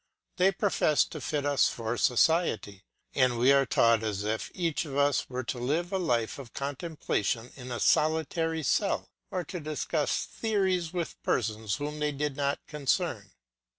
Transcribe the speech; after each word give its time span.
They 0.37 0.51
profess 0.51 1.03
to 1.05 1.21
fit 1.21 1.45
us 1.45 1.69
for 1.69 1.95
society, 1.95 2.85
and 3.13 3.37
we 3.37 3.51
are 3.51 3.67
taught 3.67 4.01
as 4.01 4.23
if 4.23 4.49
each 4.55 4.83
of 4.83 4.97
us 4.97 5.29
were 5.29 5.43
to 5.43 5.59
live 5.59 5.93
a 5.93 5.99
life 5.99 6.39
of 6.39 6.53
contemplation 6.53 7.51
in 7.55 7.71
a 7.71 7.79
solitary 7.79 8.63
cell, 8.63 9.11
or 9.29 9.43
to 9.43 9.59
discuss 9.59 10.25
theories 10.25 10.91
with 10.91 11.21
persons 11.21 11.75
whom 11.75 11.99
they 11.99 12.11
did 12.11 12.35
not 12.35 12.65
concern. 12.65 13.29